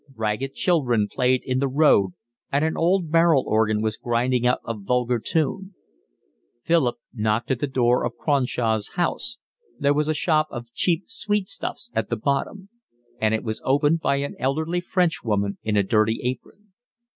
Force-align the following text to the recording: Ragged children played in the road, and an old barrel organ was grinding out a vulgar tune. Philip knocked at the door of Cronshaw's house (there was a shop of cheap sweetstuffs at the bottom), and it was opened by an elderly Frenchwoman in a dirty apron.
Ragged 0.15 0.55
children 0.55 1.07
played 1.11 1.43
in 1.45 1.59
the 1.59 1.67
road, 1.67 2.13
and 2.51 2.65
an 2.65 2.75
old 2.75 3.11
barrel 3.11 3.43
organ 3.45 3.83
was 3.83 3.97
grinding 3.97 4.47
out 4.47 4.57
a 4.65 4.73
vulgar 4.75 5.19
tune. 5.19 5.75
Philip 6.63 6.95
knocked 7.13 7.51
at 7.51 7.59
the 7.59 7.67
door 7.67 8.03
of 8.03 8.17
Cronshaw's 8.17 8.93
house 8.95 9.37
(there 9.77 9.93
was 9.93 10.07
a 10.07 10.15
shop 10.15 10.47
of 10.49 10.73
cheap 10.73 11.03
sweetstuffs 11.05 11.91
at 11.93 12.09
the 12.09 12.15
bottom), 12.17 12.69
and 13.21 13.35
it 13.35 13.43
was 13.43 13.61
opened 13.63 13.99
by 13.99 14.15
an 14.15 14.33
elderly 14.39 14.81
Frenchwoman 14.81 15.59
in 15.61 15.77
a 15.77 15.83
dirty 15.83 16.19
apron. 16.23 16.71